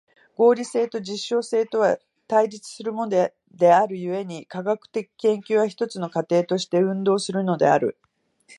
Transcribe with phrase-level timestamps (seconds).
[0.35, 3.09] 合理性と実証性とは対立するもの
[3.51, 7.99] である故に、科学的研究は一つの過程として運動するのである。